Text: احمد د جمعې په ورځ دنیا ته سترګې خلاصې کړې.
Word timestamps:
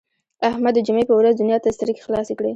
احمد 0.49 0.73
د 0.75 0.79
جمعې 0.87 1.03
په 1.07 1.13
ورځ 1.19 1.33
دنیا 1.37 1.57
ته 1.63 1.69
سترګې 1.77 2.03
خلاصې 2.05 2.33
کړې. 2.39 2.49